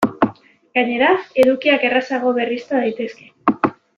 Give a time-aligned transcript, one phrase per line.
[0.77, 1.09] Gainera,
[1.43, 3.31] edukiak errazago berrizta daitezke.